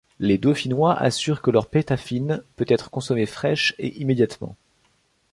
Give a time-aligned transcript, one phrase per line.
[0.17, 4.55] Les Dauphinois assurent que leur pétafine peut être consommée fraîche et immédiatement.